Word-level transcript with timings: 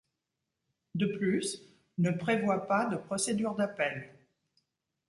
De 0.95 1.05
plus, 1.05 1.61
ne 1.99 2.09
prévoit 2.09 2.65
pas 2.65 2.85
de 2.85 2.97
procédure 2.97 3.53
d’appel. 3.53 4.09